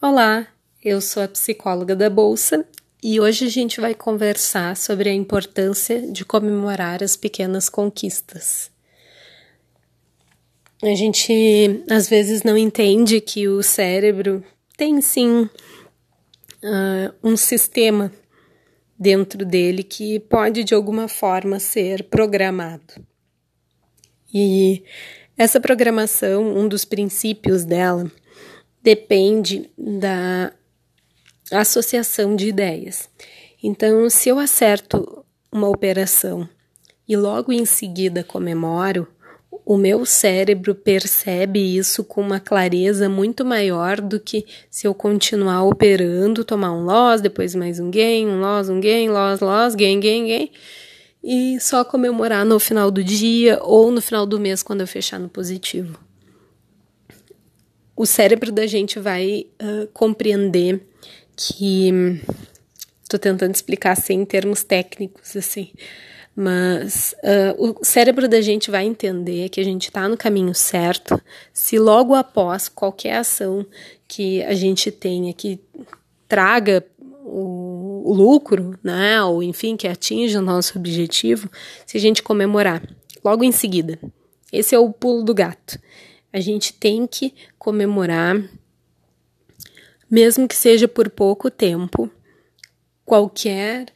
Olá, 0.00 0.46
eu 0.84 1.00
sou 1.00 1.22
a 1.22 1.28
psicóloga 1.28 1.96
da 1.96 2.10
Bolsa 2.10 2.68
e 3.02 3.18
hoje 3.18 3.46
a 3.46 3.48
gente 3.48 3.80
vai 3.80 3.94
conversar 3.94 4.76
sobre 4.76 5.08
a 5.08 5.12
importância 5.14 6.12
de 6.12 6.22
comemorar 6.22 7.02
as 7.02 7.16
pequenas 7.16 7.70
conquistas. 7.70 8.70
A 10.82 10.94
gente 10.94 11.82
às 11.90 12.10
vezes 12.10 12.42
não 12.42 12.58
entende 12.58 13.22
que 13.22 13.48
o 13.48 13.62
cérebro 13.62 14.44
tem 14.76 15.00
sim 15.00 15.48
uh, 16.62 17.14
um 17.24 17.34
sistema 17.34 18.12
dentro 18.98 19.46
dele 19.46 19.82
que 19.82 20.20
pode 20.20 20.62
de 20.62 20.74
alguma 20.74 21.08
forma 21.08 21.58
ser 21.58 22.04
programado. 22.04 23.02
E 24.32 24.84
essa 25.38 25.58
programação, 25.58 26.54
um 26.54 26.68
dos 26.68 26.84
princípios 26.84 27.64
dela, 27.64 28.12
depende 28.86 29.68
da 29.76 30.52
associação 31.50 32.36
de 32.36 32.46
ideias. 32.46 33.10
Então, 33.60 34.08
se 34.08 34.28
eu 34.28 34.38
acerto 34.38 35.24
uma 35.50 35.68
operação 35.68 36.48
e 37.08 37.16
logo 37.16 37.52
em 37.52 37.64
seguida 37.64 38.22
comemoro, 38.22 39.08
o 39.64 39.76
meu 39.76 40.06
cérebro 40.06 40.72
percebe 40.72 41.58
isso 41.58 42.04
com 42.04 42.20
uma 42.20 42.38
clareza 42.38 43.08
muito 43.08 43.44
maior 43.44 44.00
do 44.00 44.20
que 44.20 44.46
se 44.70 44.86
eu 44.86 44.94
continuar 44.94 45.64
operando, 45.64 46.44
tomar 46.44 46.70
um 46.70 46.84
loss, 46.84 47.20
depois 47.20 47.56
mais 47.56 47.80
um 47.80 47.90
gain, 47.90 48.28
um 48.28 48.38
loss, 48.38 48.68
um 48.68 48.78
gain, 48.78 49.08
loss, 49.08 49.40
loss, 49.40 49.74
gain, 49.74 49.98
gain, 49.98 50.26
gain, 50.26 50.50
e 51.24 51.58
só 51.58 51.84
comemorar 51.84 52.44
no 52.44 52.60
final 52.60 52.92
do 52.92 53.02
dia 53.02 53.58
ou 53.64 53.90
no 53.90 54.00
final 54.00 54.24
do 54.24 54.38
mês 54.38 54.62
quando 54.62 54.82
eu 54.82 54.86
fechar 54.86 55.18
no 55.18 55.28
positivo 55.28 56.05
o 57.96 58.04
cérebro 58.04 58.52
da 58.52 58.66
gente 58.66 58.98
vai 58.98 59.46
uh, 59.60 59.86
compreender 59.92 60.80
que. 61.34 62.20
Estou 63.02 63.20
tentando 63.20 63.54
explicar 63.54 63.96
sem 63.96 64.18
assim, 64.18 64.24
termos 64.24 64.64
técnicos, 64.64 65.36
assim. 65.36 65.70
Mas 66.34 67.14
uh, 67.22 67.78
o 67.80 67.84
cérebro 67.84 68.28
da 68.28 68.40
gente 68.40 68.70
vai 68.70 68.84
entender 68.84 69.48
que 69.48 69.60
a 69.60 69.64
gente 69.64 69.84
está 69.84 70.08
no 70.08 70.16
caminho 70.16 70.54
certo 70.54 71.18
se 71.52 71.78
logo 71.78 72.14
após 72.14 72.68
qualquer 72.68 73.18
ação 73.18 73.64
que 74.06 74.42
a 74.42 74.54
gente 74.54 74.90
tenha 74.90 75.32
que 75.32 75.58
traga 76.28 76.84
o, 77.24 78.02
o 78.10 78.12
lucro, 78.12 78.78
né, 78.82 79.22
ou 79.22 79.42
enfim, 79.42 79.76
que 79.76 79.88
atinja 79.88 80.40
o 80.40 80.42
nosso 80.42 80.78
objetivo, 80.78 81.50
se 81.86 81.96
a 81.96 82.00
gente 82.00 82.22
comemorar 82.22 82.82
logo 83.24 83.42
em 83.42 83.52
seguida. 83.52 83.98
Esse 84.52 84.74
é 84.74 84.78
o 84.78 84.92
pulo 84.92 85.24
do 85.24 85.34
gato. 85.34 85.78
A 86.36 86.40
gente 86.40 86.74
tem 86.74 87.06
que 87.06 87.32
comemorar, 87.58 88.36
mesmo 90.10 90.46
que 90.46 90.54
seja 90.54 90.86
por 90.86 91.08
pouco 91.08 91.50
tempo, 91.50 92.10
qualquer 93.06 93.86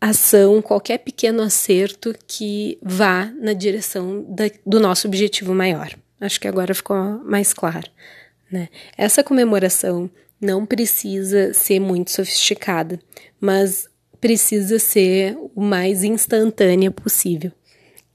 ação, 0.00 0.60
qualquer 0.60 0.98
pequeno 0.98 1.40
acerto 1.40 2.12
que 2.26 2.76
vá 2.82 3.26
na 3.38 3.52
direção 3.52 4.24
da, 4.28 4.50
do 4.66 4.80
nosso 4.80 5.06
objetivo 5.06 5.54
maior. 5.54 5.96
Acho 6.20 6.40
que 6.40 6.48
agora 6.48 6.74
ficou 6.74 6.96
mais 7.22 7.52
claro. 7.52 7.88
Né? 8.50 8.68
Essa 8.96 9.22
comemoração 9.22 10.10
não 10.40 10.66
precisa 10.66 11.54
ser 11.54 11.78
muito 11.78 12.10
sofisticada, 12.10 12.98
mas 13.40 13.88
precisa 14.20 14.80
ser 14.80 15.38
o 15.54 15.60
mais 15.60 16.02
instantânea 16.02 16.90
possível. 16.90 17.52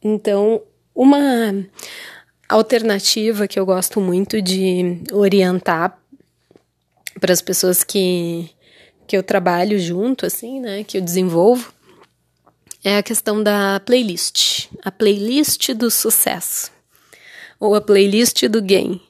Então, 0.04 0.62
uma 0.94 1.66
alternativa 2.48 3.48
que 3.48 3.60
eu 3.60 3.66
gosto 3.66 4.00
muito 4.00 4.42
de 4.42 5.02
orientar 5.12 5.98
para 7.20 7.34
as 7.34 7.42
pessoas 7.42 7.84
que, 7.84 8.50
que 9.08 9.18
eu 9.18 9.24
trabalho 9.24 9.80
junto, 9.80 10.26
assim, 10.26 10.60
né, 10.60 10.84
que 10.84 10.98
eu 10.98 11.02
desenvolvo, 11.02 11.74
é 12.84 12.98
a 12.98 13.04
questão 13.04 13.42
da 13.42 13.80
playlist. 13.80 14.68
A 14.84 14.92
playlist 14.92 15.74
do 15.74 15.90
sucesso. 15.90 16.72
Ou 17.60 17.74
a 17.74 17.82
playlist 17.82 18.44
do 18.48 18.62
gain. 18.62 19.02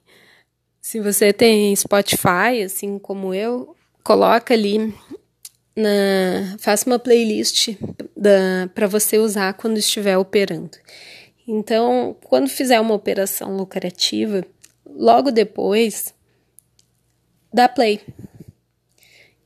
Se 0.81 1.01
você 1.01 1.33
tem 1.33 1.75
Spotify, 1.75 2.63
assim 2.63 2.97
como 2.97 3.33
eu, 3.33 3.75
coloca 4.03 4.53
ali 4.53 4.93
na, 5.75 6.55
faça 6.59 6.85
uma 6.89 6.99
playlist 6.99 7.75
para 8.73 8.87
você 8.87 9.17
usar 9.17 9.53
quando 9.55 9.77
estiver 9.77 10.17
operando. 10.17 10.77
Então, 11.47 12.15
quando 12.23 12.49
fizer 12.49 12.79
uma 12.79 12.93
operação 12.93 13.55
lucrativa, 13.55 14.43
logo 14.85 15.31
depois, 15.31 16.13
dá 17.53 17.69
play 17.69 18.01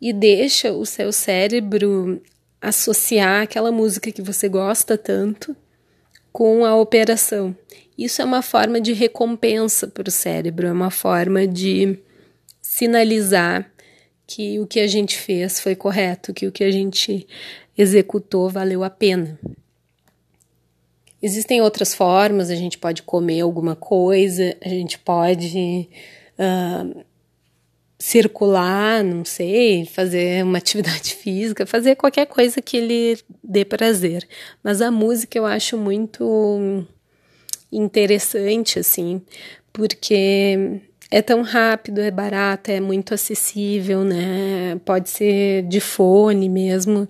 e 0.02 0.14
deixa 0.14 0.72
o 0.72 0.86
seu 0.86 1.12
cérebro 1.12 2.22
associar 2.62 3.44
aquela 3.44 3.72
música 3.72 4.12
que 4.12 4.22
você 4.22 4.48
gosta 4.48 4.98
tanto 4.98 5.56
com 6.32 6.66
a 6.66 6.76
operação. 6.76 7.56
Isso 7.98 8.22
é 8.22 8.26
uma 8.26 8.42
forma 8.42 8.80
de 8.80 8.94
recompensa 8.94 9.88
para 9.88 10.08
o 10.08 10.12
cérebro, 10.12 10.68
é 10.68 10.72
uma 10.72 10.92
forma 10.92 11.46
de 11.46 12.00
sinalizar 12.62 13.70
que 14.26 14.60
o 14.60 14.68
que 14.68 14.80
a 14.80 14.88
gente 14.88 15.18
fez 15.18 15.60
foi 15.60 15.76
correto, 15.76 16.34
que 16.34 16.48
o 16.48 16.52
que 16.52 16.64
a 16.64 16.72
gente 16.72 17.28
executou 17.78 18.50
valeu 18.50 18.84
a 18.84 18.90
pena. 18.90 19.38
Existem 21.22 21.62
outras 21.62 21.94
formas, 21.94 22.50
a 22.50 22.56
gente 22.56 22.78
pode 22.78 23.04
comer 23.04 23.42
alguma 23.42 23.76
coisa, 23.76 24.56
a 24.64 24.70
gente 24.70 24.98
pode 24.98 25.90
uh, 26.40 27.04
circular, 27.98 29.04
não 29.04 29.26
sei, 29.26 29.86
fazer 29.86 30.44
uma 30.44 30.58
atividade 30.60 31.16
física, 31.16 31.66
fazer 31.66 31.96
qualquer 31.96 32.26
coisa 32.26 32.62
que 32.62 32.80
lhe 32.80 33.18
dê 33.44 33.66
prazer. 33.66 34.26
Mas 34.64 34.82
a 34.82 34.90
música 34.90 35.38
eu 35.38 35.46
acho 35.46 35.78
muito 35.78 36.86
interessante, 37.70 38.80
assim, 38.80 39.22
porque 39.74 40.80
é 41.12 41.22
tão 41.22 41.42
rápido, 41.42 42.00
é 42.00 42.10
barato, 42.10 42.72
é 42.72 42.80
muito 42.80 43.14
acessível, 43.14 44.06
né? 44.06 44.80
Pode 44.86 45.10
ser 45.10 45.64
de 45.64 45.82
fone 45.82 46.48
mesmo, 46.48 47.08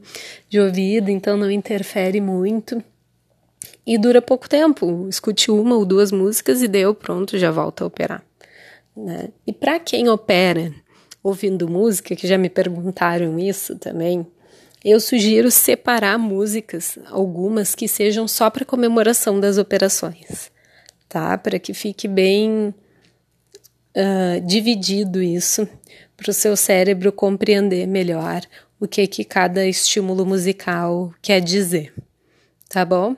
de 0.49 0.59
ouvido, 0.59 1.11
então 1.11 1.37
não 1.37 1.51
interfere 1.51 2.19
muito 2.19 2.83
e 3.89 3.97
dura 3.97 4.21
pouco 4.21 4.47
tempo. 4.47 5.07
Escute 5.09 5.49
uma 5.49 5.75
ou 5.75 5.83
duas 5.83 6.11
músicas 6.11 6.61
e 6.61 6.67
deu, 6.67 6.93
pronto, 6.93 7.39
já 7.39 7.49
volta 7.49 7.83
a 7.83 7.87
operar. 7.87 8.23
Né? 8.95 9.29
E 9.47 9.51
para 9.51 9.79
quem 9.79 10.07
opera 10.07 10.71
ouvindo 11.23 11.67
música, 11.67 12.15
que 12.15 12.27
já 12.27 12.37
me 12.37 12.51
perguntaram 12.51 13.39
isso 13.39 13.75
também, 13.79 14.27
eu 14.85 14.99
sugiro 14.99 15.49
separar 15.49 16.19
músicas, 16.19 16.99
algumas 17.07 17.73
que 17.73 17.87
sejam 17.87 18.27
só 18.27 18.51
para 18.51 18.63
comemoração 18.63 19.39
das 19.39 19.57
operações, 19.57 20.51
tá? 21.09 21.35
Para 21.37 21.57
que 21.57 21.73
fique 21.73 22.07
bem 22.07 22.73
uh, 23.97 24.39
dividido 24.45 25.19
isso, 25.21 25.67
para 26.15 26.29
o 26.29 26.33
seu 26.33 26.55
cérebro 26.55 27.11
compreender 27.11 27.87
melhor 27.87 28.41
o 28.79 28.87
que 28.87 29.07
que 29.07 29.25
cada 29.25 29.65
estímulo 29.65 30.25
musical 30.25 31.11
quer 31.21 31.41
dizer, 31.41 31.91
tá 32.69 32.85
bom? 32.85 33.17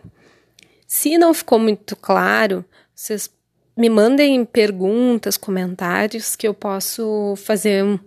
Se 0.94 1.18
não 1.18 1.34
ficou 1.34 1.58
muito 1.58 1.96
claro, 1.96 2.66
vocês 2.94 3.32
me 3.78 3.90
mandem 3.90 4.44
perguntas, 4.44 5.38
comentários 5.38 6.36
que 6.36 6.46
eu 6.46 6.54
posso 6.54 7.34
fazer 7.38 7.82
um, 7.82 7.98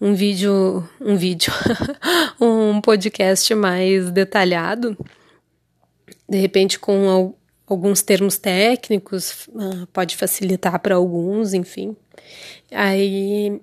um 0.00 0.12
vídeo, 0.12 0.84
um 1.00 1.14
vídeo, 1.14 1.52
um 2.42 2.80
podcast 2.80 3.54
mais 3.54 4.10
detalhado, 4.10 4.98
de 6.28 6.36
repente 6.36 6.80
com 6.80 7.32
alguns 7.64 8.02
termos 8.02 8.38
técnicos, 8.38 9.48
ah, 9.56 9.86
pode 9.92 10.16
facilitar 10.16 10.80
para 10.80 10.96
alguns, 10.96 11.54
enfim. 11.54 11.96
Aí 12.72 13.62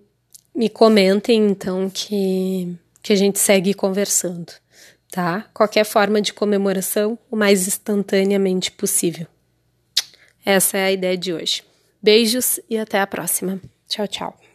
me 0.55 0.69
comentem 0.69 1.47
então 1.47 1.89
que 1.89 2.77
que 3.01 3.11
a 3.11 3.15
gente 3.15 3.39
segue 3.39 3.73
conversando 3.73 4.53
tá? 5.11 5.45
Qualquer 5.53 5.85
forma 5.85 6.21
de 6.21 6.33
comemoração 6.33 7.17
o 7.29 7.35
mais 7.35 7.67
instantaneamente 7.67 8.71
possível. 8.71 9.27
Essa 10.45 10.77
é 10.77 10.85
a 10.85 10.91
ideia 10.91 11.17
de 11.17 11.33
hoje. 11.33 11.63
Beijos 12.01 12.59
e 12.69 12.77
até 12.77 12.99
a 12.99 13.07
próxima. 13.07 13.59
Tchau, 13.87 14.07
tchau. 14.07 14.48